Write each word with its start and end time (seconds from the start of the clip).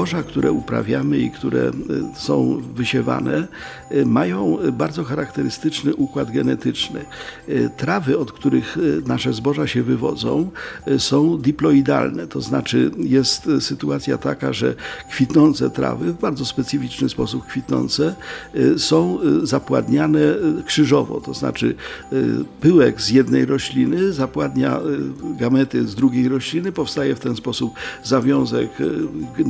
Zboża, 0.00 0.22
które 0.22 0.52
uprawiamy 0.52 1.18
i 1.18 1.30
które 1.30 1.60
e, 1.60 1.72
są 2.14 2.62
wysiewane, 2.74 3.48
e, 3.90 4.04
mają 4.04 4.58
bardzo 4.72 5.04
charakterystyczny 5.04 5.94
układ 5.94 6.30
genetyczny. 6.30 7.04
E, 7.48 7.68
Trawy, 7.68 8.18
od 8.18 8.32
których 8.32 8.78
nasze 9.06 9.32
zboża 9.32 9.66
się 9.66 9.82
wywodzą, 9.82 10.50
są 10.98 11.38
diploidalne, 11.38 12.26
to 12.26 12.40
znaczy 12.40 12.90
jest 12.98 13.48
sytuacja 13.60 14.18
taka, 14.18 14.52
że 14.52 14.74
kwitnące 15.10 15.70
trawy, 15.70 16.12
w 16.12 16.20
bardzo 16.20 16.44
specyficzny 16.44 17.08
sposób 17.08 17.46
kwitnące, 17.46 18.14
są 18.76 19.18
zapładniane 19.42 20.20
krzyżowo, 20.66 21.20
to 21.20 21.34
znaczy 21.34 21.74
pyłek 22.60 23.00
z 23.00 23.10
jednej 23.10 23.44
rośliny 23.44 24.12
zapładnia 24.12 24.80
gamety 25.38 25.86
z 25.86 25.94
drugiej 25.94 26.28
rośliny, 26.28 26.72
powstaje 26.72 27.14
w 27.14 27.20
ten 27.20 27.36
sposób 27.36 27.72
zawiązek 28.02 28.70
e, 28.80 29.44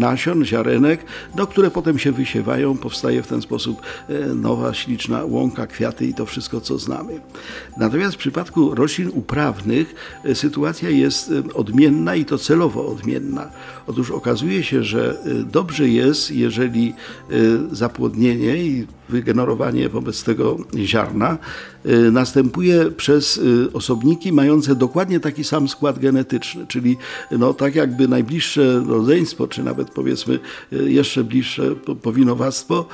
ziarenek, 0.44 1.04
no, 1.36 1.46
które 1.46 1.70
potem 1.70 1.98
się 1.98 2.12
wysiewają, 2.12 2.76
powstaje 2.76 3.22
w 3.22 3.26
ten 3.26 3.42
sposób 3.42 3.82
e, 4.08 4.34
nowa, 4.34 4.74
śliczna 4.74 5.24
łąka, 5.24 5.66
kwiaty 5.66 6.06
i 6.06 6.14
to 6.14 6.26
wszystko, 6.26 6.60
co 6.60 6.78
znamy. 6.78 7.20
Natomiast 7.76 8.14
w 8.14 8.18
przypadku 8.18 8.74
roślin 8.74 9.10
uprawnych 9.14 9.94
e, 10.24 10.34
sytuacja 10.34 10.90
jest 10.90 11.30
e, 11.30 11.54
odmienna 11.54 12.14
i 12.14 12.24
to 12.24 12.38
celowo 12.38 12.86
odmienna. 12.86 13.50
Otóż 13.86 14.10
okazuje 14.10 14.62
się, 14.62 14.84
że 14.84 15.16
dobrze 15.52 15.88
jest, 15.88 16.30
jeżeli 16.30 16.94
zapłodnienie 17.72 18.56
i 18.56 18.86
wygenerowanie 19.10 19.88
wobec 19.88 20.24
tego 20.24 20.56
ziarna 20.76 21.38
y, 21.86 22.10
następuje 22.12 22.90
przez 22.90 23.36
y, 23.36 23.72
osobniki 23.72 24.32
mające 24.32 24.74
dokładnie 24.74 25.20
taki 25.20 25.44
sam 25.44 25.68
skład 25.68 25.98
genetyczny, 25.98 26.66
czyli 26.66 26.96
no, 27.30 27.54
tak 27.54 27.74
jakby 27.74 28.08
najbliższe 28.08 28.82
rodzeństwo, 28.86 29.48
czy 29.48 29.62
nawet 29.62 29.90
powiedzmy 29.90 30.38
y, 30.72 30.92
jeszcze 30.92 31.24
bliższe 31.24 31.74
po- 31.74 31.94
powinowactwo 31.96 32.86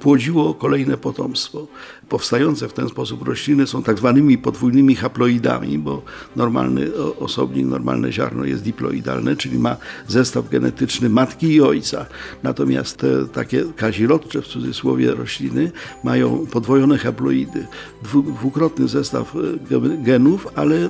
płodziło 0.00 0.54
kolejne 0.54 0.96
potomstwo. 0.96 1.66
Powstające 2.08 2.68
w 2.68 2.72
ten 2.72 2.88
sposób 2.88 3.28
rośliny 3.28 3.66
są 3.66 3.82
tak 3.82 3.98
zwanymi 3.98 4.38
podwójnymi 4.38 4.94
haploidami, 4.94 5.78
bo 5.78 6.02
normalny 6.36 6.94
osobnik, 7.20 7.66
normalne 7.66 8.12
ziarno 8.12 8.44
jest 8.44 8.62
diploidalne, 8.62 9.36
czyli 9.36 9.58
ma 9.58 9.76
zestaw 10.08 10.48
genetyczny 10.48 11.08
matki 11.08 11.46
i 11.46 11.60
ojca. 11.60 12.06
Natomiast 12.42 12.96
te 12.96 13.26
takie 13.28 13.64
kazirodcze 13.76 14.42
w 14.42 14.46
cudzysłowie 14.46 15.14
rośliny 15.14 15.72
mają 16.04 16.46
podwojone 16.46 16.98
haploidy, 16.98 17.66
dwu, 18.02 18.22
dwukrotny 18.22 18.88
zestaw 18.88 19.36
e, 19.36 19.38
ge- 19.38 20.02
genów, 20.02 20.46
ale 20.54 20.76
y, 20.76 20.88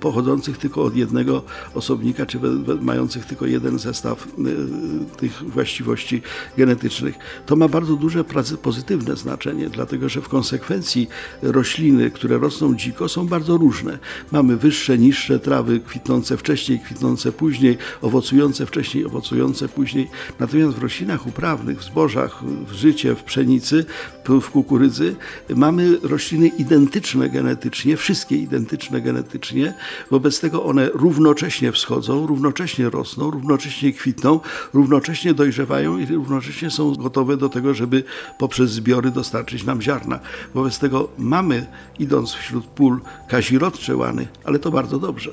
pochodzących 0.00 0.58
tylko 0.58 0.82
od 0.82 0.96
jednego 0.96 1.42
osobnika, 1.74 2.26
czy 2.26 2.38
mających 2.80 3.26
tylko 3.26 3.46
jeden 3.46 3.78
zestaw 3.78 4.26
y, 4.26 5.16
tych 5.16 5.32
właściwości 5.32 6.22
genetycznych. 6.56 7.14
To 7.46 7.56
ma 7.56 7.68
bardzo 7.68 7.96
duże 7.96 8.17
pracy- 8.24 8.56
pozytywne 8.56 9.16
znaczenie, 9.16 9.70
dlatego 9.70 10.08
że 10.08 10.20
w 10.20 10.28
konsekwencji 10.28 11.08
rośliny, 11.42 12.10
które 12.10 12.38
rosną 12.38 12.76
dziko, 12.76 13.08
są 13.08 13.26
bardzo 13.26 13.56
różne. 13.56 13.98
Mamy 14.32 14.56
wyższe, 14.56 14.98
niższe 14.98 15.38
trawy, 15.38 15.80
kwitnące 15.80 16.36
wcześniej, 16.36 16.80
kwitnące 16.80 17.32
później, 17.32 17.78
owocujące 18.02 18.66
wcześniej, 18.66 19.04
owocujące 19.04 19.68
później. 19.68 20.10
Natomiast 20.38 20.76
w 20.76 20.82
roślinach 20.82 21.26
uprawnych, 21.26 21.78
w 21.78 21.84
zbożach, 21.84 22.44
w 22.44 22.72
życie, 22.72 23.14
w 23.14 23.22
pszenicy, 23.22 23.84
w 24.28 24.50
kukurydzy 24.50 25.16
mamy 25.56 25.98
rośliny 26.02 26.48
identyczne 26.48 27.30
genetycznie, 27.30 27.96
wszystkie 27.96 28.36
identyczne 28.36 29.00
genetycznie. 29.00 29.74
Wobec 30.10 30.40
tego 30.40 30.64
one 30.64 30.88
równocześnie 30.94 31.72
wschodzą, 31.72 32.26
równocześnie 32.26 32.90
rosną, 32.90 33.30
równocześnie 33.30 33.92
kwitną, 33.92 34.40
równocześnie 34.74 35.34
dojrzewają 35.34 35.98
i 35.98 36.06
równocześnie 36.06 36.70
są 36.70 36.94
gotowe 36.94 37.36
do 37.36 37.48
tego, 37.48 37.74
żeby 37.74 38.04
poprzez 38.38 38.70
zbiory 38.70 39.10
dostarczyć 39.10 39.64
nam 39.64 39.82
ziarna. 39.82 40.20
Wobec 40.54 40.78
tego 40.78 41.08
mamy, 41.18 41.66
idąc 41.98 42.32
wśród 42.32 42.66
pól, 42.66 43.00
kazirodcze 43.28 43.96
łany, 43.96 44.26
ale 44.44 44.58
to 44.58 44.70
bardzo 44.70 44.98
dobrze. 44.98 45.30